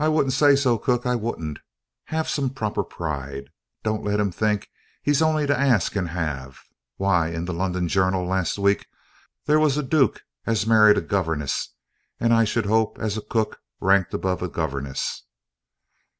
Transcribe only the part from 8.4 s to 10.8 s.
week there was a dook as